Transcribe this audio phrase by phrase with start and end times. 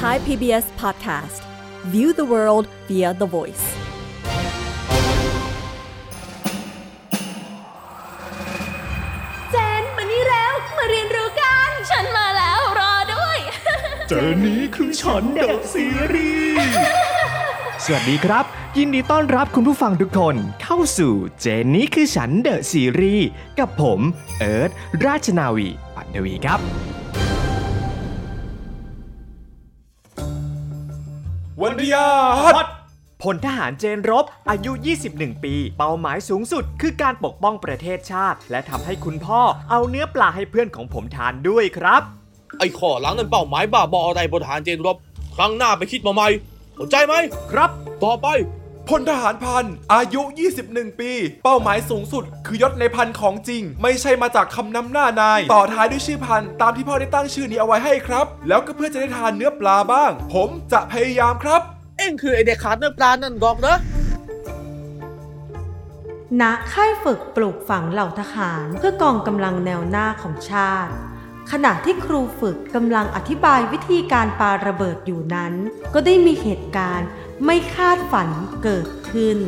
[0.00, 1.40] Thai PBS Podcast
[1.92, 3.64] View the world via the voice
[9.50, 13.38] เจนมานี่แล้ว มาเรียนรู้กัน ฉันมาแล้วรอด้วย
[14.08, 16.56] เจอนี้คือฉันเดอะซีรีส์
[17.84, 18.44] สวัสดีครับ
[18.78, 23.28] ยินดีต้อนรับคุณผู้ฟังทุกคนเข้าสู่เจนนี้คือฉันเดอะซีรีส์
[23.58, 24.00] กับผม
[24.38, 24.70] เอิร์ธ
[25.06, 26.60] ราชนาวีปัทวีครับ
[31.62, 32.06] วันทยา
[33.22, 34.72] พลทหารเจนรบ อายุ
[35.08, 42.02] 21 ปี เป้าหมายสูงสุด คือการปกป้องประเทศชาติ และทำให้คุณพ่อเอาเนื้อปลาให้เพื่อนของผมทานด้วยครับ
[42.58, 44.96] ไอ้ข้อหลังนั้นเป้าหมายบ้าบออะไรบนฐานเจนรบ
[45.36, 46.28] ครั้งหน้าไปคิดมาใหม่
[46.74, 47.14] เข้าใจไหม
[47.52, 47.70] ครับ
[48.04, 48.26] ต่อไป
[48.90, 49.64] พลทหารพัน
[49.94, 50.22] อายุ
[50.60, 51.12] 21 ปี
[51.44, 61.60] เป้าหมายสูงสุด คือยศในพันของจริง ไม่ใช่มาจากคำนำหน้านาย ต่อท้ายด้วยชื่อพันตามที่พ่อได้ตั้งชื่อนี้เอาไว้ให้ครับ แล้วก็เพื่อจะได้ทานเนื้อปลาบ้าง ผมจะพยายามครับ
[61.98, 63.76] เอ็งคือไอเด็กขาดเนื้อปลานั่นกอกเหรอ
[66.40, 66.42] ณ
[66.72, 70.92] ค่ายฝึกปลูกฝังเหล่าทหารเพื่อกองกำลังแนวหน้าของชาติ
[71.52, 75.52] ขณะที่ครูฝึกกำลังอธิบายวิธีการปาระเบิดอยู่นั้น
[75.94, 77.08] ก็ได้มีเหตุการณ์
[77.44, 78.28] ไม่คาดฝัน
[78.62, 79.38] เกิดขึ้น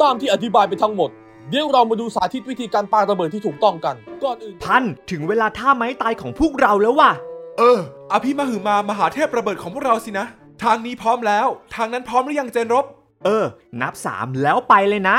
[0.00, 1.10] ตามที่อธิบายไปทั้งหมด
[1.48, 7.10] เดี๋ยวเรามาดูสาธิตวิธีการปาระเบิดที่ถูกต้องกัน ก่อนอื่นพันถึงเวลาท่าไม้ตายของพวกเราแล้วว่ะ
[7.58, 7.78] เออ
[8.12, 10.26] อภิมหึมามหาเทพระเบิดของพวกเราสินะ
[10.62, 12.84] ทางนี้พร้อมแล้ว ทางนั้นพร้อมหรือยังเจนรบ
[13.24, 13.44] เออ
[13.82, 15.16] นับสามแล้วไปเลยนะ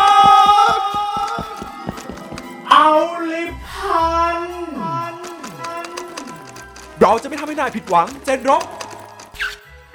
[7.06, 8.62] เราจะไม่ทำให้นายผิดหวัง เจนรบ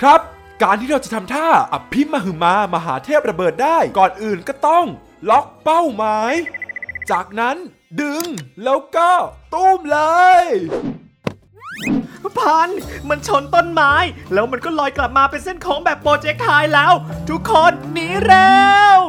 [0.01, 0.21] ครับ
[0.63, 4.85] การที่เราจะทำท่าอภิมหึมามหาเทพระเบิดได้ ก่อนอื่นก็ต้อง
[5.29, 6.33] ล็อกเป้าหมาย
[7.11, 7.57] จากนั้น
[8.01, 8.25] ดึง
[8.63, 9.11] แล้วก็
[9.53, 9.99] ตุ้มเล
[10.41, 10.43] ย
[12.39, 12.69] พัน
[13.09, 13.93] มันชนต้นไม้
[14.33, 16.93] แล้วมันก็ลอยกลับมาเป็นเส้นโค้งแบบโปรเจกต์ไทแล้ว
[17.29, 18.59] ทุกคนหนีเร็
[18.97, 18.99] ว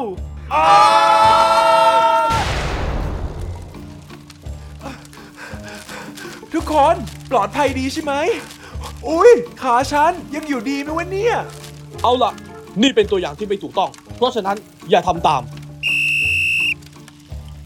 [6.54, 6.94] ทุกคน
[7.30, 8.14] ปลอดภัยดีใช่ไหม
[9.08, 11.36] อุ้ยขาฉันยังอยู่ดีไหมวะเนี่ย
[12.02, 12.32] เอาล่ะ
[12.82, 14.56] นี่เป็นตัวอย่างที่ไม่ถูกต้อง เพราะฉะนั้น
[14.90, 15.42] อย่าทำตาม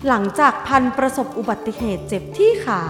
[0.09, 2.83] หลังจากพันประสบอุบัติเหตุเจ็บที่ขา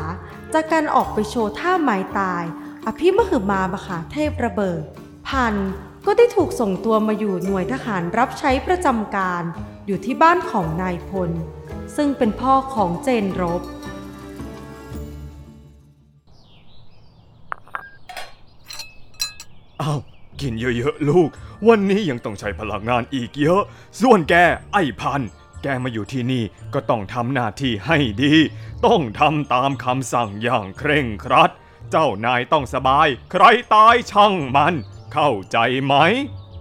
[0.55, 2.45] จากการออกไปโชว์ท่าไม้ตาย
[2.87, 4.83] อภิมหึมามหาเทพระเบิด
[5.29, 5.55] พัน
[6.07, 9.43] ก็ได้ถูกส่งตัวมาอยู่หน่วยทหารรับใช้ประจำการ
[9.87, 11.31] อยู่ที่บ้านของนายพล
[11.97, 13.63] ซึ่งเป็นพ่อของเจนรบ
[20.41, 21.29] กินเยอะๆลูก
[21.69, 23.63] วันนี้ยังต้องใช้พลังงานอีกเยอะ
[24.01, 24.35] ส่วนแก
[24.73, 25.21] ไอ้พัน
[25.63, 28.35] แกมาอยู่ที่นี่ก็ต้องทำหน้าที่ให้ดี
[28.87, 31.51] ต้องทำตามคำสั่งอย่างเคร่งครัด
[31.91, 34.75] เจ้านายต้องสบาย ใครตายช่างมัน
[35.13, 35.95] เข้าใจไหม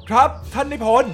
[0.09, 1.13] ครับท่านนิพนธ์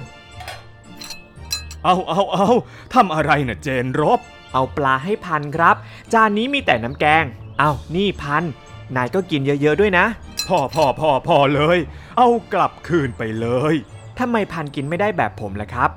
[1.84, 2.48] เอาเอาเอา
[2.94, 4.20] ทำอะไรนะเจนรบ
[4.52, 5.76] เอาปลาให้พันครับ
[6.12, 7.24] จานนี้มีแต่น้ำแกง
[7.58, 8.44] เอานี่พัน
[8.96, 10.06] นายก็กินเยอะๆด้วยนะ
[10.48, 11.78] พ่อพ่อพ่อพ่อเลย
[12.22, 13.74] เอากลับคืนไปเลย
[14.18, 15.90] ทำไมพันกินไม่ได้แบบผมล่ะครับ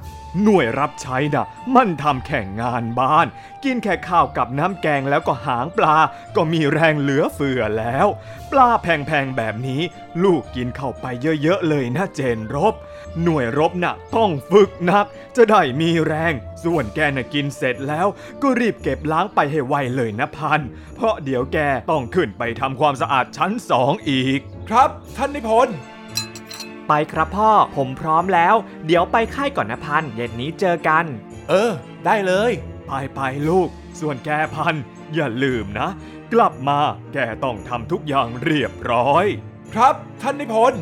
[0.44, 3.28] หน่วยรับใช้น่ะ มันทำแข่งงานบ้าน
[3.64, 5.98] กินแค่ข้าวกับน้ำแกงแล้วก็หางปลา
[6.36, 8.08] ก็มีแรงเหลือเฟือแล้ว
[8.52, 9.82] ปลาแพงๆแบบนี้
[10.24, 11.06] ลูกกินเข้าไป
[11.42, 12.74] เยอะๆเลยนะเจนรบ
[13.24, 16.34] หน่วยรบน่ะต้องฝึกหนัก จะได้มีแรง
[16.64, 18.08] ส่วนแกน่ะกินเสร็จแล้ว
[18.42, 20.62] ก็รีบเก็บล้างไปให้ไวเลยนะพัน
[20.96, 21.58] เพราะเดี๋ยวแก
[21.92, 24.40] ต้องขึ้นไปทำความสะอาดชั้นสองอีก
[24.70, 25.78] ครับ ท่านนิพนธ์
[26.88, 28.56] ไปครับพ่อ ผมพร้อมแล้ว
[28.86, 31.06] เดี๋ยวไปค่ายก่อนนะพัน เย็นนี้เจอกัน
[31.50, 31.72] เออ
[32.06, 32.52] ได้เลย
[32.88, 34.76] ไปไปลูก ส่วนแกพัน
[35.14, 35.90] อย่าลืมนะ
[36.34, 36.80] กลับมา
[37.14, 39.26] แกต้องทำทุกอย่างเรียบร้อย
[39.74, 40.82] ครับท่านนิพนธ์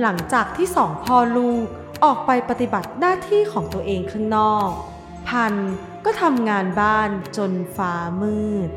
[0.00, 1.66] หลังจากที่สองพ่อลูก
[2.04, 4.70] ออกไปปฏิบัติหน้าที่ของตัวเองข้างนอก
[5.28, 5.54] พัน
[6.04, 8.38] ก็ทำงานบ้านจนฟ้ามื
[8.68, 8.70] ด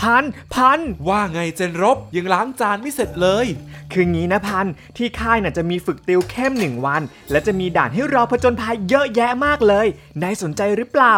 [0.00, 0.24] พัน
[0.54, 3.46] พันว่าไงเจนรบยังล้างจานไม่เสร็จเลย
[3.92, 4.66] คืองี้นะพัน
[4.96, 9.86] ที่ค่ายน่ะจะมีฝึกติวเข้มหนึ่งวัน และจะมีด่านให้เราผจญภัยเยอะแยะมากเลย
[10.22, 11.14] นายสนใจหรือเปล่า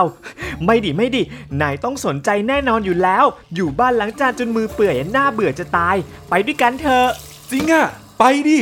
[0.64, 1.22] ไม่ดิไม่ดิ
[1.62, 3.24] นายต้องสนใจแน่นอนอยู่แล้ว
[3.54, 5.96] อยู่บ้านล้างจานจนมือเปื่อยหน้าเบื่อจะตาย
[6.28, 7.08] ไปด้วยกันเถอะ
[7.50, 7.86] จริงอะ
[8.18, 8.58] ไปดิ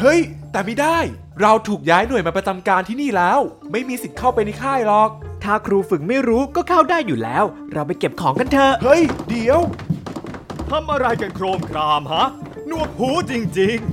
[0.00, 0.20] เฮ้ย
[0.52, 0.98] แต่ไม่ได้
[1.40, 3.40] เราถูกย้ายหน่วยมาประจำการที่นี่แล้ว
[3.72, 5.10] ไม่มีสิทธิ์เข้าไปในค่ายหรอก
[5.44, 9.58] ถ้าครูฝึกไม่รู้ก็เข้าได้อยู่แล้ว เราไปเก็บของกันเถอะ เฮ้ย เดี๋ยว
[10.70, 12.26] ทำอะไรกันโครมครามฮะ
[12.66, 13.86] หนวกหูจริง ๆ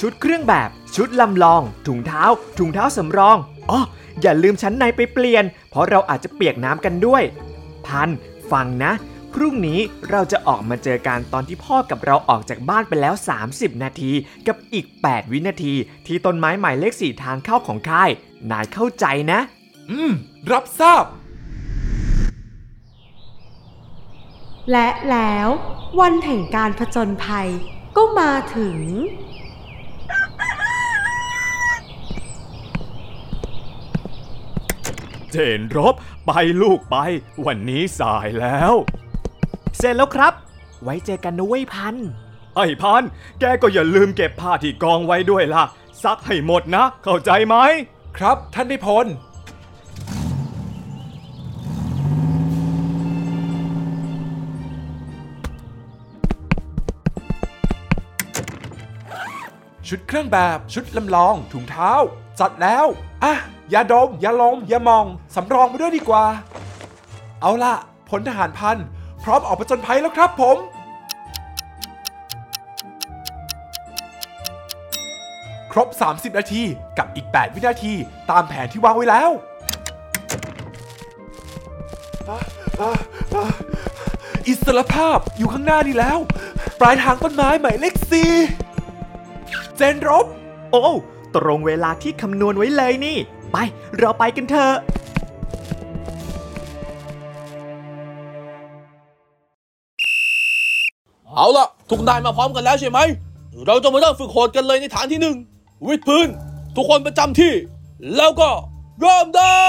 [0.00, 2.22] ชุดเครื่องแบบ ชุดลำลอง ถุงเท้า
[2.58, 3.36] ถุงเท้าสำรอง
[3.70, 3.80] อ๋อ
[4.22, 7.22] อย่าลืมชั้นในไปเปลี่ยน เพราะเราอาจจะเปียกน้ำกันด้วย
[7.86, 8.08] พัน
[8.50, 8.92] ฟังนะ
[9.38, 9.80] พรุ่งนี้
[10.10, 13.14] เราจะออกมาเจอกันตอนที่พ่อกับเราออกจากบ้านไปแล้ว
[13.48, 14.12] 30 นาที
[14.46, 15.74] กับอีก 8 วินาที
[16.06, 18.10] ที่ต้นไม้หมายเลขสี่ทางเข้าของค่าย
[18.50, 19.40] นายเข้าใจนะ
[19.90, 20.12] อืม
[20.52, 21.04] รับทราบ
[24.70, 25.48] และแล้ว
[26.00, 27.48] วันแห่งการผจญภัย
[27.96, 28.78] ก็มาถึง
[35.30, 35.94] เจนรบ
[36.26, 36.32] ไป
[36.62, 36.96] ลูกไป
[37.46, 38.74] วันนี้สายแล้ว
[39.78, 40.32] เสร็จแล้วครับ
[40.82, 41.94] ไว้เจอกันนะเว้ยพัน
[42.56, 43.02] ไอ้พัน
[43.40, 45.64] แกก็อย่าลืมเก็บผ้าที่กองไว้ด้วยล่ะ
[46.02, 47.56] ซักให้หมดนะ เข้าใจไหม
[48.18, 49.06] ครับท่านได้พล
[59.88, 61.92] ชุดเครื่องแบบชุดลำลองถุงเท้า
[62.40, 62.86] จัดแล้ว
[63.24, 63.34] อะ
[63.72, 66.24] ยาดมยาลมยามอง สำรองไปด้วยดีกว่า
[67.40, 67.74] เอาล่ะ
[68.08, 68.76] พลทหารพัน
[69.28, 70.56] พร้อมออกประจนภัยแล้วครับผม
[75.72, 76.62] ครบ 30 นาที
[76.98, 77.92] กับอีก 8 วินาที
[78.30, 79.30] ตามแผนที่วางไว้แล้ว
[84.46, 86.18] อิสรภาพอยู่ข้างหน้านี่แล้ว
[86.80, 88.32] ปลายทางต้นไม้หมายเลขสี่
[89.76, 90.26] เจนรบ
[90.70, 90.84] โอ้
[91.36, 93.16] ตรงเวลาที่คำนวณไว้เลยนี่
[93.52, 93.56] ไป
[93.98, 94.74] เราไปกันเถอะ
[101.36, 102.98] เอาละทุกนายมาพร้อมกันแล้วใช่ไหม
[103.66, 105.36] เราจะมาเริ่มฝึกโหดกันเลยในฐานที่หนึ่ง
[105.86, 106.28] วิดพื้น
[106.76, 107.52] ทุกคนประจำที่
[108.16, 108.50] แล้วก็
[109.00, 109.64] เริ่มได้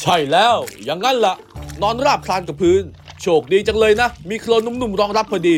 [0.00, 1.34] ใช่แล้ว อย่างนั้นละ่ะ
[1.82, 2.82] นอนราบคลานกับพื้น
[3.20, 5.56] โชคดีจังเลยนะ มีโคลนนุ่มๆรองรับพอดี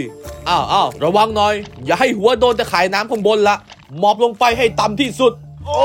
[0.49, 1.55] อ้าวอ้าวระวังหน่อย
[1.87, 3.57] อย่าให้หัวโดนตะข่ายน้ำข้างบนละ
[3.99, 5.33] หมอบลงไปให้ต่ำที่สุด
[5.65, 5.83] โอ้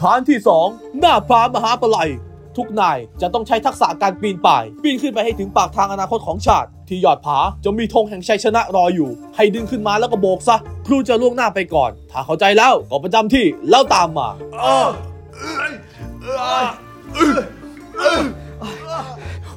[0.00, 2.10] ฐานที่2หน้าพรามหาปลัย
[2.56, 10.56] ทุกนายจะต้องใช้ทักษะการปีนป่าย ปีนขึ้นไปให้ถึงปากทางอนาคตของชาติ ที่ยอดผาจะมีธงแห่งชัยชนะรออยู่ ให้ดึงขึ้นมาแล้วก็โบกซะ
[10.86, 14.28] ครูจะล่วงหน้าไปก่อน ถ้าเข้าใจแล้วก็ประจำที่แล้วตามมา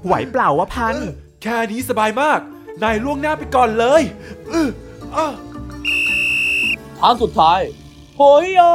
[0.05, 0.95] ไหวเปล่าวะพัน
[1.43, 2.39] แค่นี้สบายมาก
[2.83, 4.01] นายล่วงหน้าไปก่อนเลย
[4.51, 4.67] อื้อ
[5.15, 5.25] อะ
[6.99, 7.59] ฐานสุดท้าย
[8.15, 8.73] โหยยา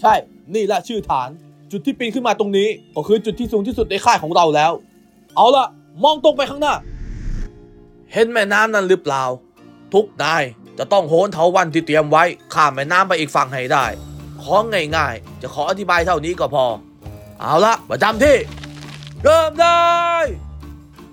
[0.00, 0.14] ใช่
[0.54, 1.30] นี่แหละชื่อฐาน
[1.70, 4.72] จุดที่ปีนขึ้นมาตรงนี้ ก็คือจุดที่สูงที่สุดในค่ายของเราแล้ว
[5.36, 5.66] เอาละ
[6.02, 6.74] มองตรงไปข้างหน้า
[8.12, 9.24] เห็นแม่น้ำนั้นหรือเปล่า
[9.94, 10.42] ทุกนาย
[10.78, 12.24] จะต้องโหนเถาวันที่เตรียมไว้
[12.54, 13.84] ข้ามแม่น้ำไปอีกฝั่งให้ได้
[14.42, 14.62] ของ
[14.96, 16.64] ง่ายๆ จะขออธิบายเท่านี้ก็พอ
[17.40, 18.36] เอาละประจำที่
[19.24, 19.82] เริ่มได้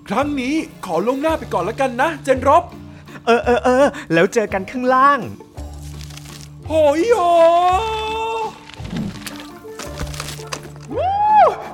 [0.08, 0.54] ครั้งนี้
[0.86, 2.62] ขอล่วงหน้าไปก่อนแล้วกันนะ เจนรบ
[3.26, 5.20] เออเออเออแล้วเจอกันข้างล่าง
[6.66, 7.14] โหยโย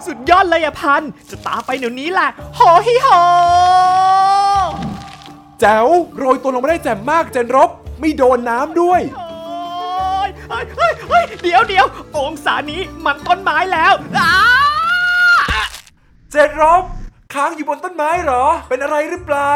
[0.06, 3.09] สุดยอดเลยอะพัน จะตามไปเดี๋ยวนี้แหละโหฮิโห
[5.61, 5.87] แจ๋ว
[6.18, 14.35] โรยตัวลงมาได้แจ่มมากเจนรบ ไม่โดนน้ำด้วยโอ้ยเฮ้ยเฮ้ยเฮ้ยเดี๋ยวเดี๋ยวองศานี้มันต้นไม้แล้วอ้า
[16.30, 16.82] เจนรบ
[17.35, 19.52] ค้างอยู่บนต้นไม้เหรอ เป็นอะไรหรือเปล่า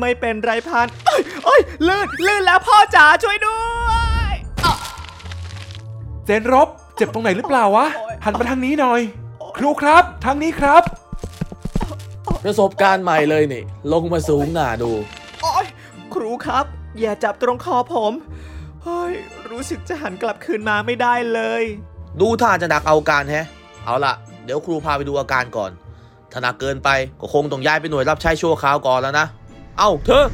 [0.00, 3.88] ไม่เป็นไรพันเอ้ยเอ้ยลื่นลื่นแล้วพ่อจ๋าช่วยด้ว
[4.30, 4.32] ย
[4.64, 4.74] อะ
[6.24, 9.00] เจนรบ เจ็บตรงไหนหรือเปล่าวะโอ๊ยหันมาทางนี้หน่อย
[9.56, 10.82] ครูครับ ทางนี้ครับ
[12.44, 14.90] ประสบการณ์ใหม่เลยนี่ ลงมาสูงหน้าดู
[15.42, 15.66] โอ้ย
[16.14, 16.64] ครูครับ
[17.00, 18.12] อย่าจับตรงคอผม
[18.84, 19.14] เฮ้ย
[19.50, 21.62] รู้สึกจะหันกลับคืนมาไม่ได้เลย
[22.20, 23.46] ดูท่าจะหนักเอาการแฮะ
[23.84, 25.70] เอาละเดี๋ยวครูพาไปดูอาการก่อน
[26.32, 26.88] ถ้าหนักเกินไป
[27.20, 29.26] ก็คงต้องย้ายไปหน่วยรับใช้ชั่วคราวก่อนแล้วนะ
[29.78, 30.24] เอ้าเธอ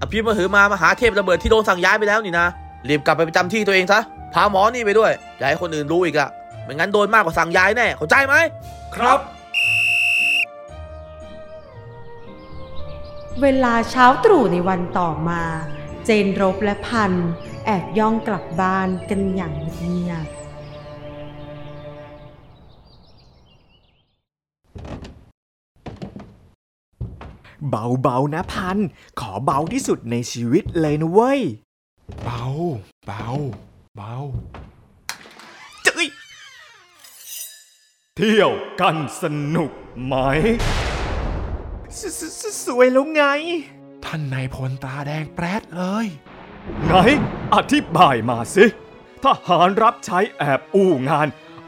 [0.00, 2.46] อภิมาหือมามหาเทพระเบิดที่โดนสั่งย้ายไปแล้วนี่นะ
[2.88, 4.00] รีบกลับไปประจำที่ตัวเองซะ
[4.34, 6.28] พาหมอนี่ไปด้วย อย่าให้คนอื่นรู้อีกอะ
[6.66, 8.34] ไม่งั้นโดนมากกว่าสั่งย้ายแน่ เข้าใจไหม
[8.96, 9.18] ครับ
[13.42, 15.42] เวลาเช้าตรู่ในวันต่อมา
[16.04, 17.12] เจนรบและพัน
[17.64, 20.26] แอบย่องกลับบ้านกันอย่างเงียบ
[27.70, 28.78] เบาๆนะพัน
[29.20, 31.40] ขอเบาที่สุดในชีวิตเลยนะเว้ย
[32.24, 32.42] เบา
[33.06, 33.26] เบา
[33.96, 34.14] เบา
[35.86, 36.06] จึ๊ย
[38.20, 39.24] เที่ยวกันส
[39.56, 39.72] นุก
[40.04, 40.14] ไหม
[41.98, 43.22] สสสสวยแล้วไง
[44.04, 46.06] ท่านนายพลตาแดงแปรดเลย
[46.84, 46.92] ไหน
[47.54, 48.66] อธิบายมาสิ
[49.24, 51.26] ทหารรับใช้แอบอู้งาน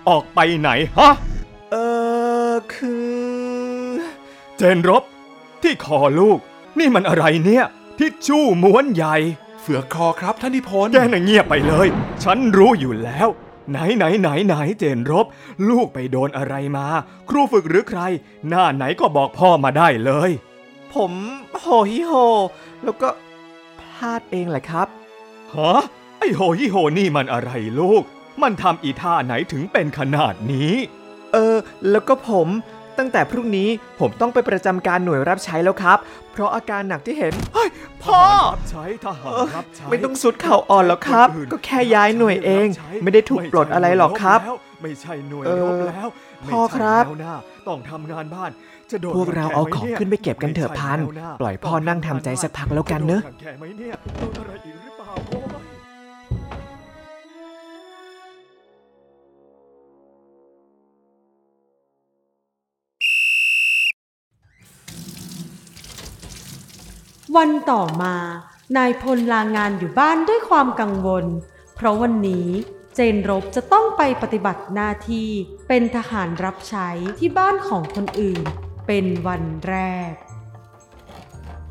[0.09, 1.13] ออกไปไหนฮะ
[1.71, 1.77] เอ
[2.51, 3.95] อคือ
[4.57, 5.03] เจนรบ
[5.63, 6.39] ที่คอลูก
[6.79, 7.65] นี่มันอะไรเนี่ย
[7.99, 9.17] ทิชชู่ม้วนใหญ่
[9.61, 11.89] เฟือกคอครับท่านนิพนธ์แกน่ะเงียบไปเลย
[12.25, 13.31] ฉันรู้อยู่แล้ว
[13.71, 15.27] ไหนไหนไหนไหนเจนรบ
[15.69, 16.87] ลูกไปโดนอะไรมา
[17.29, 18.01] ครูฝึกหรือใคร
[18.49, 20.31] หน้าไหนก็บอกพ่อมาได้เลย
[20.93, 21.13] ผม
[21.61, 22.13] โหฮิโฮ
[22.85, 23.09] แล้วก็
[23.81, 24.89] พลาดเองแหละครับ
[25.55, 25.81] ฮะ
[26.19, 28.03] ไอโหฮิโฮนี่มันอะไรลูก
[28.43, 30.75] มันทำอีท่าไหนถึงเป็นขนาดนี้
[31.33, 31.57] เออ
[31.91, 32.49] แล้วก็ผม
[32.99, 33.69] ตั้งแต่พรุ่งนี้
[34.01, 35.99] ผมต้องไปประจำการหน่วยรับใช้แล้วครับ
[36.33, 37.69] เพราะอาการหนักที่เห็นเฮ้ย
[38.05, 38.21] พ่อ
[38.53, 42.67] รับใช้ทหารรับใช้ไม่ต้องสุดเข่าอ่อนหรอกครับนอื่นก็แค่ย้ายหน่วยเอง
[43.03, 44.41] ไม่ได้ถูกปลดอะไรหรอกครับ
[44.83, 46.09] ไม่ใช่หน่วยเออรบแล้ว
[46.53, 47.37] พ่อครับไม่ใช่แล้วนะ
[47.69, 48.51] ต้องทำงานบ้าน
[48.91, 53.23] จะโดนพวกเราเอาของรัแกหมขึ้นไปเก็บกันเถอะพันไม่ใช่แล้วะปล่อยพ่อนั่งทำใจสักพักแล้วกันเนอะ
[67.37, 68.15] วันต่อมา
[68.77, 71.25] นายพลลางานอยู่บ้านด้วยความกังวล
[71.75, 72.49] เพราะวันนี้
[72.95, 75.29] เจนรบจะต้องไปปฏิบัติหน้าที่
[75.69, 78.45] เป็นทหารรับใช้ที่บ้านของคนอื่น
[78.87, 79.77] เป็นวันแร
[80.11, 80.13] ก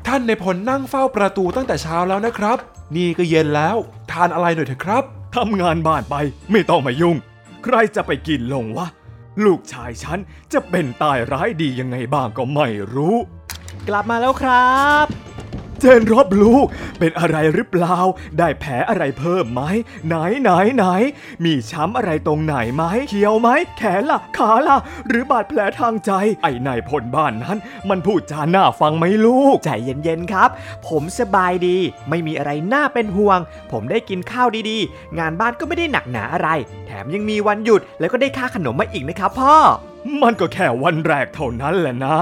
[0.06, 2.58] ท่านนายพลนั่งเฝ้าประตูตั้งแต่เช้าแล้วนะครับ
[2.96, 3.76] นี่ก็เย็นแล้ว
[4.10, 5.04] ทานอะไรหน่อยเถอะครับ
[5.36, 6.16] ทำงานบ้านไป
[6.50, 7.16] ไม่ต้องมายุ่ง
[7.64, 8.86] ใครจะไปกินลงวะ
[9.44, 10.18] ลูกชายฉัน
[10.52, 13.16] จะเป็นตายร้ายดียังไงบ้างก็ไม่รู้
[13.88, 15.06] กลับมาแล้วครับ
[15.80, 16.66] เจนรบลูก
[16.98, 17.98] เป็นอะไรหรือเปล่า
[18.38, 19.62] ได้แผลอะไรเพิ่มไหม
[20.06, 20.84] ไหนไหนไหน
[21.44, 26.10] มีช้ำอะไรตรงไหนไหมเขียวไหม แขนล่ะ ขาล่ะ หรือบาดแผลทางใจ
[26.42, 27.58] ไอ้นายพลบ้านนั้น
[27.88, 30.50] มันพูดจาหน้าฟังไหมลูก ใจเย็นๆครับ
[30.86, 31.76] ผมสบายดี
[32.08, 33.38] ไม่มีอะไรน่าเป็นห่วง
[33.72, 36.48] ผมได้กินข้าวดีๆ งานบ้านก็ไม่ได้หนักหนาอะไร
[36.86, 39.56] แถมยังมีวันหยุดแล้วก็ได้ค่าขนมมาอีกนะครับพ่อ
[40.22, 42.16] มันก็แค่วันแรกเท่านั้นแหละนะ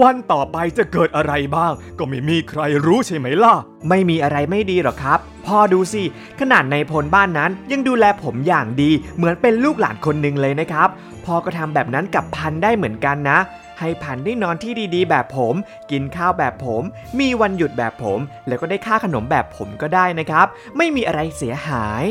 [0.00, 3.54] วันต่อไปจะเกิดอะไรบ้าง ก็ไม่มีใครรู้ใช่ไหมล่ะ
[3.88, 6.02] ไม่มีอะไรไม่ดีหรอกครับ พ่อดูสิ
[6.40, 10.88] ขนาดในพลบ้านนั้นยังดูแลผมอย่างดี เหมือนเป็นลูกหลานคนหนึ่งเลยนะครับ
[11.24, 13.38] พ่อก็ทำแบบนั้นกับพันได้เหมือนกันนะ
[13.78, 15.54] ให้พันได้นอนที่ดีๆ แบบผม
[15.90, 16.82] กินข้าวแบบผม
[17.20, 20.46] มีวันหยุดแบบผม แล้วก็ได้ค่าขนมแบบผมก็ได้นะครับ
[20.76, 22.04] ไม่มีอะไรเสียหาย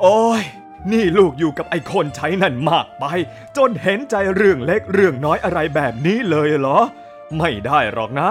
[0.00, 0.42] โอ้ย
[0.92, 3.04] นี่ลูกอยู่กับไอ้คนใช้นั่นมากไป
[3.56, 6.78] จนเห็นใจเรื่องเล็กเรื่องน้อยอะไรแบบนี้เลยเหรอ
[7.38, 8.28] ไม่ได้หรอกนะ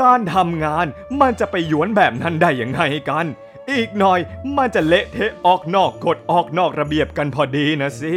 [0.00, 0.86] การทำงาน
[1.20, 3.26] มันจะไปหยวนแบบนั้นได้ยังไงกัน
[3.72, 4.20] อีกหน่อย
[4.56, 8.16] มันจะเละเทะออกนอกกฎออกนอกระเบียบกันพอดีนะสิ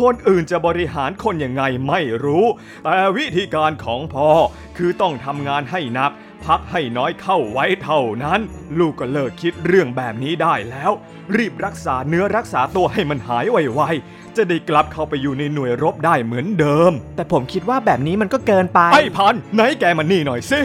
[0.00, 2.44] คนอื่นจะบริหารคนยังไงไม่รู้
[2.84, 4.28] แต่วิธีการของพ่อ
[4.76, 6.12] คือต้องทำงานให้หนัก
[6.46, 8.40] พักให้น้อยเข้าไว้เท่านั้น
[8.78, 10.92] ลูกก็เลิกคิดเรื่องแบบนี้ได้แล้ว
[11.36, 20.60] รีบรักษาเนื้อรักษาตัวให้มันหายไวๆจะได้กลับเข้าไปอยู่ในหน่วยรบได้เหมือนเดิม แต่ผมคิดว่าแบบนี้มันก็เกินไปไอ้พันธุ์ไหนแกมานี่หน่อยสิ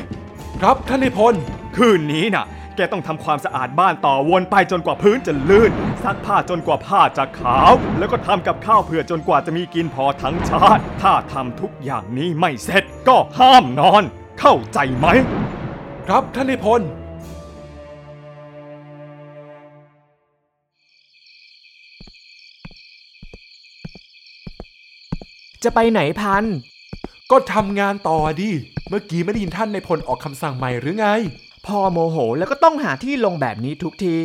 [0.62, 1.34] ครับท่านนายพล
[1.78, 2.46] คืนนี้น่ะ
[2.76, 5.72] แกต้องทำความสะอาดบ้านต่อวนไปจนกว่าพื้นจะลื่น
[6.04, 14.04] ซักผ้าจนกว่าผ้าจะขาว แล้วก็ทำกับข้าวเผื่อจนกว่าจะมีกินพอทั้งชาติ ถ้าทำทุกอย่างนี้ไม่เสร็จ ก็ห้ามนอน
[14.40, 15.08] เข้าใจไหม
[16.08, 16.82] ครับท่านนายพล
[25.64, 26.44] จะไปไหนพัน
[27.32, 28.50] ก็ทำงานต่อดิ
[28.90, 31.08] เมื่อกี้ไม่ได้ยินท่านนายพลออกคำสั่งใหม่หรือไง
[31.68, 34.16] พ่อโมโหแล้วก็ต้องหาที่ลงแบบนี้ทุกที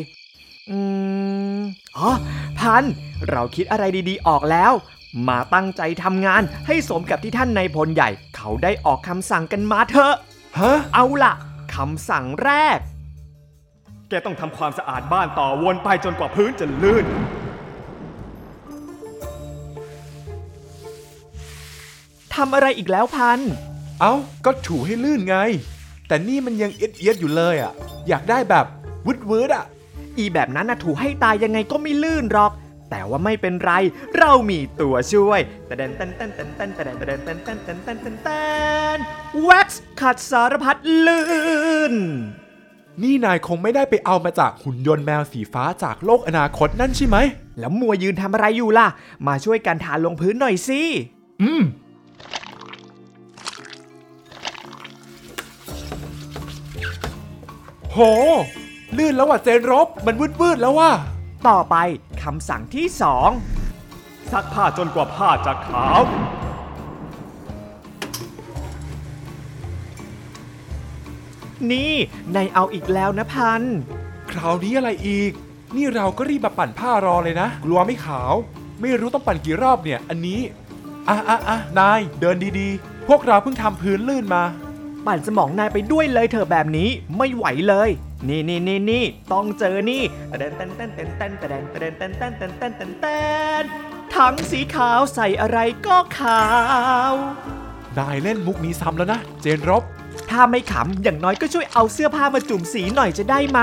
[0.71, 0.78] อื
[1.56, 1.61] ม
[1.97, 2.11] อ๋อ
[2.59, 2.85] พัน
[3.30, 4.73] เราคิดอะไรดีๆออกแล้ว
[5.28, 10.14] มาตั้งใจทำงานให้สมกับที่ท่านนายพลใหญ่ เขาได้ออกคำสั่งกันมาเถอะ
[10.59, 11.33] ฮะ เอาล่ะ
[11.76, 12.78] คำสั่งแรก
[14.09, 17.06] แกต้องทำความสะอาดบ้านต่อวนไปจนกว่าพื้นจะลื่น
[22.35, 23.40] ทำอะไรอีกแล้วพัน
[24.00, 24.12] เอ้า
[24.45, 25.37] ก็ถูให้ลื่นไง
[26.09, 27.73] แต่นี่มันยังเอียดเอียดๆอยู่เลยอะ
[28.09, 28.66] อยากได้แบบ
[29.06, 29.64] วืดวืดๆอะ
[30.18, 32.52] อีแบบนั้นนะถูให้ตายยังไงก็ไม่ลื่นหรอก
[32.90, 33.73] แต่ว่าไม่เป็นไร
[34.19, 38.45] เรามีตัวช่วยแต่เดนเต้นเต้นเต้นเต้นแต่เดนเต้นเต้นเต้นเต้นเต้นเต้นเต้
[38.97, 38.99] น
[39.45, 40.76] แว็กซ์ขัดสารพัด
[41.07, 41.25] ลื่
[41.93, 41.95] น
[43.02, 47.16] นี่นายคงไม่ได้ไปเอามาจากหุ่นยนต์แมวสีฟ้าจากโลกอนาคตนั่นใช่ไหม
[47.59, 48.87] แล้วมัวยืนทำอะไรอยู่ล่ะ
[49.26, 50.83] มาช่วยกันทาลงพื้นหน่อยสิ
[51.43, 51.62] อืม
[57.93, 57.99] โห
[58.97, 60.90] ลื่นแล้วว่ะเจนรบ มันวืดวืดๆแล้วว่ะ
[61.49, 61.76] ต่อไป
[62.26, 63.30] คำสั่งที่สอง
[64.33, 66.00] ซักผ้าจนกว่าผ้าจะขาว
[71.71, 71.92] นี่
[72.35, 73.62] นายเอาอีกแล้วนะพัน
[74.30, 75.33] คราวนี้อะไรอีก
[75.76, 78.33] นี่เราก็รีบมาปั่นผ้ารอเลยนะ กลัวไม่ขาว
[78.80, 80.40] ไม่รู้ต้องปั่นกี่รอบเนี่ย อันนี้
[81.09, 84.42] อะอะอะนายเดินดีๆ พวกเราเพิ่งทำพื้นลื่นมา
[85.06, 87.90] ปั่นสมองนายไปด้วยเลยเถอะแบบนี้ไม่ไหวเลย
[88.28, 90.02] นี่นี่นี่นี่ต้องเจอนี่
[90.38, 93.20] เต้นเต้นเต้นเต้นเต้นเต้นเต้นเต้นเต้นเต้นเต้นเต้นเต้
[93.62, 93.64] น
[94.14, 96.42] ถังสีขาวใส่อะไรก็ขา
[97.11, 97.12] ว
[97.99, 99.82] นายเล่นมุกนี้ซ้ำแล้วนะ เจนรบ
[100.30, 103.61] ถ้าไม่ขำอย่างน้อยก็ช่วยเอาเสื้อผ้ามาจุ่มสีหน่อยจะได้ไหม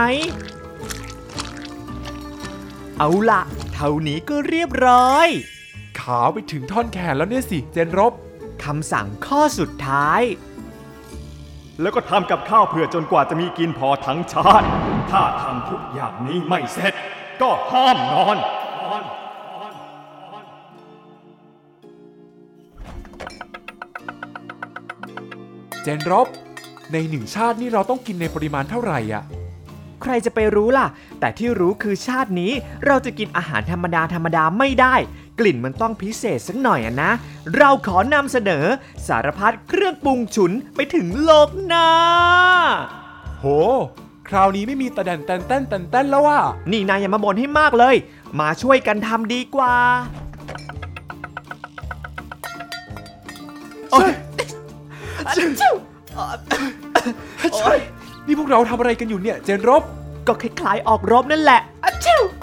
[2.98, 3.42] เอาละ
[3.74, 5.28] เท่านี้ก็เรียบร้อย
[6.02, 8.14] ขาวไปถึงท่อนแขนแล้วเนี่ยสิ เจนรบ
[8.64, 10.22] คำสั่งข้อสุดท้าย
[11.82, 14.68] แล้วก็ทำกับข้าวเพื่อจนกว่าจะมีกินพอทั้งชาติ
[15.12, 16.94] ถ้าทำทุกอย่างนี้ไม่เสร็จ
[17.42, 18.38] ก็ห้ามนอน
[25.84, 26.28] เจนรบ
[26.92, 29.24] ในหนึ่งชาตินี่เราต้องกินในปริมาณเท่าไหร่อะ
[30.02, 30.88] ใครจะไปรู้ล่ะ
[31.20, 32.52] แต่ที่รู้คือชาตินี้
[32.88, 34.96] เราจะกินอาหารธรรมดาธรรมดาไม่ได้
[35.40, 37.12] กลิ่นมันต้องพิเศษสักหน่อยอะนะ
[37.58, 38.66] เราขอนำเสนอ
[39.08, 41.90] สารพัดเครื่องปรุงฉุนไปถึงโลกหน้า
[43.40, 43.46] โห
[44.30, 46.40] คราวนี้ไม่มีตะแดนแตนแต้นแตนแต้นแล้วว่ะ
[46.72, 47.96] นี่นายอย่ามาบ่นให้มากเลย
[48.40, 49.74] มาช่วยกันทำดีกว่า
[53.92, 54.12] โอ้ย
[57.58, 57.74] ใช่
[58.26, 59.84] นี่พวกเราทำอะไรกันอยู่เนี่ย เจนรบ
[60.28, 62.43] ก็คล้ายๆออกรบนั่นแหละอะชิวโ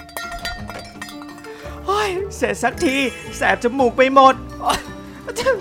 [2.05, 2.95] ยเสร็จสักที
[3.37, 4.79] แสบจมูกไปหมด โอ๊ย
[5.25, 5.57] อะชิว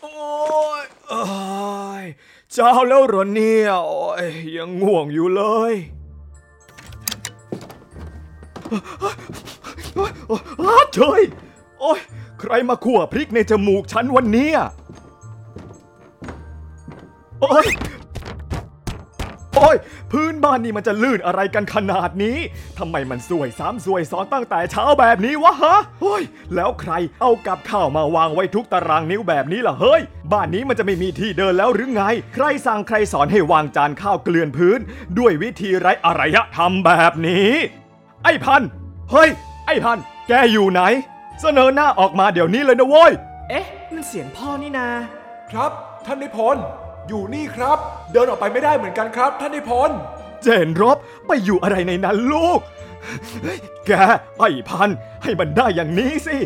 [0.00, 0.10] โอ้
[0.82, 1.22] ยเอ้
[2.02, 2.06] ย
[2.52, 4.26] เช้าแล้วเหรอเนี่ยโอ้ย
[4.56, 5.74] ยังง่วงอยู่เลย
[10.60, 11.22] อ้าเฉย
[11.80, 12.00] โอ้ย
[12.40, 14.58] ใครมาขั่วพริกในจมูกฉันวันเนี้ย
[17.40, 17.68] โอ้ย
[19.56, 19.76] โอ้ย
[20.12, 22.38] พื้นบ้านนี่มันจะลื่นอะไรกันขนาดนี้
[22.78, 26.22] ทำไมมันสวยซ้ำสวยซ้อนตั้งแต่เช้าแบบนี้วะฮะเฮ้ย
[26.54, 32.02] แล้วใครเอากับข้าวมาวางไว้ทุกตารางนิ้วแบบนี้ล่ะเฮ้ย บ้านนี้มันจะไม่มีที่เดินแล้วหรือไง
[32.34, 34.78] ใครสั่งใครสอนให้วางจานข้าวเกลื่อนพื้น
[35.18, 37.50] ด้วยวิธีไร้อารยธรรมแบบนี้
[38.24, 38.70] ไอ้พันธุ์
[39.12, 39.30] เฮ้ย
[39.68, 40.82] ไอ้พันธุ์แกอยู่ไหน
[41.40, 43.12] เสนอหน้าออกมาเดี๋ยวนี้เลยนะโว้ย
[43.48, 44.88] เอ๊ะนั่นเสียงพ่อนี่นา
[45.50, 45.70] ครับ
[46.06, 46.62] ท่านนิพนธ์
[47.08, 47.78] อยู่นี่ครับ
[48.12, 49.96] เดินออกไปไม่ได้เหมือนกันครับ ท่านนิพนธ์
[50.42, 52.60] เจนรบไปอยู่อะไรในนั้นลูก
[53.42, 53.92] เฮ้ยแก
[54.38, 56.36] ไอ้พันธุ์ให้มันได้อย่างนี้สิ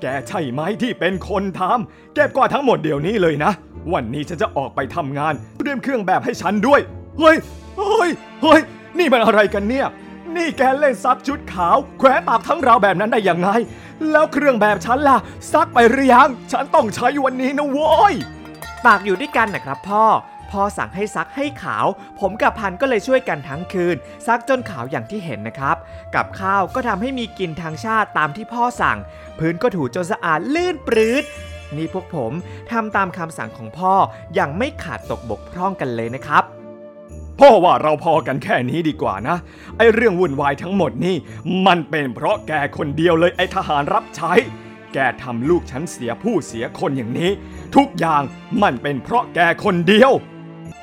[0.00, 3.52] แกใช่ไหมที่เป็นคนทำเก็บกวาดทั้งหมดเดี๋ยวนี้เลยนะ
[3.92, 6.80] วันนี้ฉันจะออกไปทำงาน เตรียมเครื่องแบบให้ฉันด้วย
[7.18, 7.36] เฮ้ย
[7.78, 8.10] เฮ้ย
[8.42, 8.60] เฮ้ย
[8.98, 9.86] นี่มันอะไรกันเนี่ย
[10.36, 13.48] นี่แกเล่นซักชุดขาว แขวนปากทั้งเราแบบนั้นได้ยังไง
[14.10, 15.18] แล้วเครื่องแบบฉันล่ะ
[15.52, 18.14] ซักไปหรือยัง ฉันต้องใช้วันนี้นะโว้ย
[18.86, 20.04] ตากอยู่ด้วยกันนะครับพ่อ
[20.50, 21.86] พ่อสั่งให้ซักให้ขาว
[22.20, 25.76] ผมกับพันก็เลยช่วยกันทั้งคืน ซักจนขาวอย่างที่เห็นนะครับ
[26.14, 28.98] กับข้าวก็ทำให้มีกินทางชาติตามที่พ่อสั่ง
[29.38, 31.24] พื้นก็ถูจนสะอาดลื่นปรืด
[31.76, 32.32] นี่พวกผม
[32.72, 33.94] ทำตามคำสั่งของพ่อ
[34.34, 36.59] อย่างไม่ขาดตกบกพร่องกันเลยนะครับ
[37.40, 39.36] พ่อว่าเราพอกันแค่นี้ดีกว่านะ
[39.76, 41.16] ไอเรื่องวุ่นวายทั้งหมดนี่
[41.66, 44.32] มันเป็นเพราะแกคนเดียวเลยไอทหารรับใช้
[44.94, 47.30] แกทำลูกฉันเสียผู้เสียคนอย่างนี้
[47.76, 48.22] ทุกอย่าง
[48.62, 50.12] มันเป็นเพราะแกคนเดียว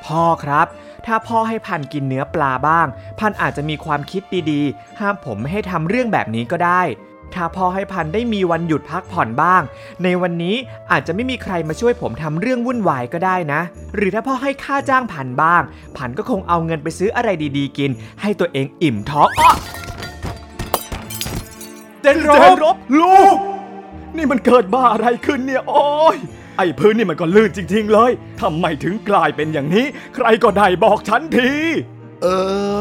[0.05, 0.67] พ่อครับ
[1.05, 2.87] ถ้าพ่อให้พันกินเนื้อปลาบ้าง
[3.19, 6.81] พันอาจจะมีความคิดดีๆ ห้ามผมไม่ให้ทำเรื่องแบบนี้ก็ได้
[7.33, 9.61] ถ้าพ่อให้พันได้มีวันหยุดพักผ่อนบ้าง
[10.03, 10.55] ในวันนี้
[10.91, 13.61] อาจจะไม่มีใครมาช่วยผมทำเรื่องวุ่นวายก็ได้นะ
[13.95, 15.61] หรือถ้าพ่อให้ค่าจ้างพันบ้าง
[15.97, 19.49] พันก็คงเอาเงินไปซื้ออะไรดีๆกิน ให้ตัวเองอิ่มท้องอ้อ
[22.01, 23.37] เจนรเจนบรบลูก
[24.17, 26.17] นี่มันเกิดบ้าอะไรขึ้นเนี่ย โอ้ย
[26.57, 28.11] ไอ้พื้นนี่มันก็ลื่นจริง ๆ เลย
[28.41, 29.85] ทำไมถึงกลายเป็นอย่างนี้
[30.15, 31.51] ใครก็ได้บอกฉันที
[32.21, 32.27] เอ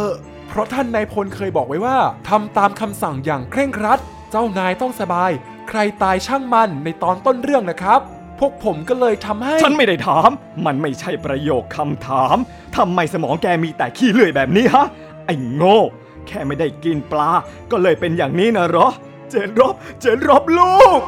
[0.04, 0.06] อ
[0.48, 1.96] เพราะท่านนายพลเคยบอกไว้ว่า
[2.28, 5.30] ทำตามคำสั่งอย่างเคร่งครัดเจ้านายต้องสบาย
[5.68, 8.00] ใครตายช่างมันในตอนต้นเรื่องนะครับ
[8.38, 10.30] พวกผมก็เลยทำให้ ฉันไม่ได้ถาม
[10.66, 12.36] มันไม่ใช่ประโยคคำถาม
[12.76, 14.86] ทำไมสมองแกมีแต่ขี้เลื่อยแบบนี้ฮะ
[15.26, 15.78] ไอ้โง่
[16.26, 17.30] แค่ไม่ได้กินปลา
[17.70, 18.88] ก็เลยเป็นอย่างนี้นะเหรอ
[19.30, 21.00] เจนรบ เจนรบลูก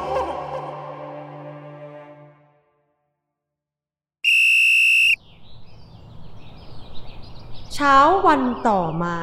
[7.74, 9.16] เช้าวันต่อมา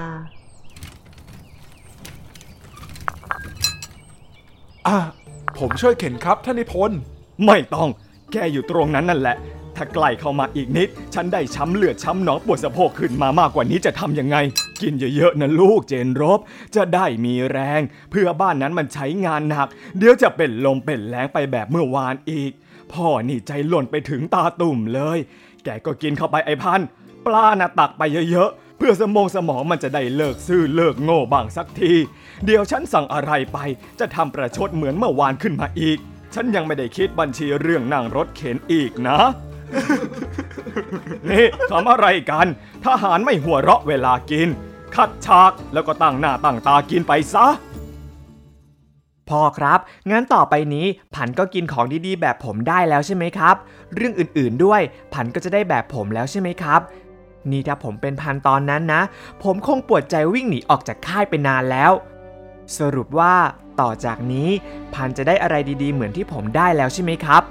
[4.87, 4.97] อะ
[5.57, 6.99] ผมช่วยเข็นครับท่านนิพนธ์
[7.45, 7.89] ไม่ต้อง
[8.31, 9.37] แกอยู่ตรงนั้นนั่นแหละ
[9.75, 14.37] ถ้าใกล้เข้ามาอีกนิด ฉันได้ช้ำเลือดช้ำหนองปวดสะโพกขึ้นมามากกว่านี้จะทำยังไง
[14.81, 16.39] กินเยอะๆนะลูกเจนรบ
[16.75, 19.67] จะได้มีแรง เพื่อบ้านนั้นมันใช้งานหนัก
[19.97, 22.51] เดี๋ยวจะเป็นลมเป็นแรงไปแบบเมื่อวานอีก
[22.93, 25.17] พ่อนี่ใจหล่นไปถึงตาตุ่มเลย
[25.63, 26.87] แกก็กินเข้าไปไอ้พันธ์
[27.25, 31.93] ปลาน่ะตักไปเยอะๆ เพื่อสมองสมองมันจะได้เลิกซื่อเลิกโง่บ้างสักที
[32.45, 33.57] เดี๋ยวฉันสั่งอะไรไป
[33.99, 35.97] จะทำประชดเหมือนเมื่อวานขึ้นมาอีก
[36.33, 39.19] ฉันยังไม่ได้คิดบัญชีเรื่องนั่งรถเข็นอีกนะ
[41.29, 42.47] นี่ทำอะไรกัน
[42.85, 44.49] ทหารไม่หัวเราะเวลากิน
[44.95, 47.47] คัดฉากแล้วก็ตั้งหน้าตั้งตากินไปซะ
[49.29, 49.79] พ่อครับ
[50.11, 50.85] งั้นต่อไปนี้
[51.15, 53.55] ผันก็กินของดีๆ แบบผมได้แล้วใช่ไหมครับ
[53.95, 54.81] เรื่องอื่นๆด้วย
[55.13, 56.81] ผันก็จะได้แบบผมแล้วใช่ไหมครับ
[57.51, 59.01] นี่ถ้าผมเป็นพันตอนนั้นนะ
[59.43, 61.91] ผมคงปวดใจวิ่งหนีออกจากค่ายไปนานแล้ว
[62.77, 63.35] สรุปว่า
[63.81, 64.49] ต่อจากนี้
[64.93, 67.43] พันจะได้อะไรดีๆ เหมือนที่ผมได้แล้วใช่ไหมครับ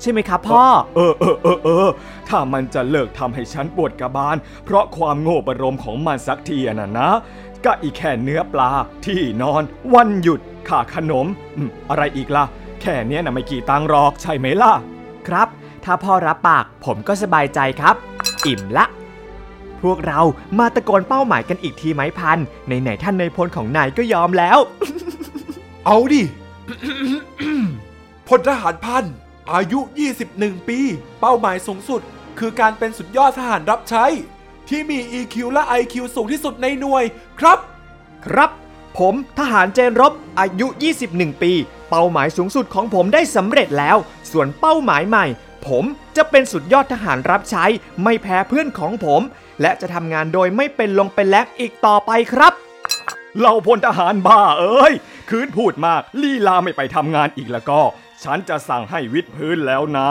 [0.00, 0.64] ใช่ไหมครับพ่อ
[0.96, 1.88] เออเออเออเออ
[2.28, 7.10] ถ้ามันจะเลิกทำให้ฉันปวดกระบาล เพราะความโง่ประรมของมันสักทีอะนะนะ
[7.64, 8.70] ก็อีกแค่เนื้อปลา
[9.06, 9.62] ที่นอน
[9.94, 12.44] วันหยุดค่าขนมอืมอะไรอีกล่ะ
[12.80, 14.72] แค่เนี้ยนะไม่กี่ตังค์หรอกใช่ไหมล่ะ
[15.28, 15.48] ครับ
[15.84, 17.94] ถ้าพ่อรับปากผมก็สบายใจครับ
[18.46, 18.86] อิ่มละ
[19.82, 20.20] พวกเรา
[20.58, 24.58] มาตะโกนเป้าหมายกันอีกทีไหมพันในไหนๆท่านในายพลของนายก็ยอมแล้ว
[25.86, 26.22] เอาดิ
[28.28, 29.04] พลทหารพัน
[29.52, 29.80] อายุ
[30.24, 30.78] 21 ปี
[31.20, 32.00] เป้าหมายสูงสุด
[32.38, 34.04] คือการเป็นสุดยอดทหารรับใช้
[34.68, 37.04] ที่มี EQ และ IQ สูงที่สุดในหน่วย
[37.40, 37.58] ครับ
[38.26, 38.50] ครับ
[38.98, 40.66] ผมทหารเจนรบอายุ
[41.04, 41.52] 21 ปี
[41.90, 43.96] เป้าหมายสูงสุดของผมได้สำเร็จแล้ว
[44.32, 45.26] ส่วนเป้าหมายใหม่
[45.66, 45.84] ผม
[46.16, 47.64] จะเป็นสุดยอดทหารรับใช้
[48.02, 49.22] ไม่แพ้เพื่อนของผม
[49.60, 52.52] และจะทำงานโดยไม่เป็นลงเป็นแลกอีกต่อไปครับ
[53.40, 54.94] เราพลทหารบ้าเอ้ย
[55.30, 57.80] คืนพูดมากลีลาไม่ไปทำงานอีกแล้วก็
[58.24, 60.10] ฉันจะสั่งให้วิดพื้นแล้วนะ